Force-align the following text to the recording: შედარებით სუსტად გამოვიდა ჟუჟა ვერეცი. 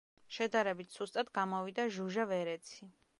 შედარებით 0.37 0.95
სუსტად 0.95 1.29
გამოვიდა 1.39 1.87
ჟუჟა 1.99 2.25
ვერეცი. 2.33 2.91